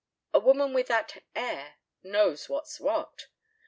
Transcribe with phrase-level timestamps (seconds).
[0.33, 3.27] A woman with that "air" knows what's what.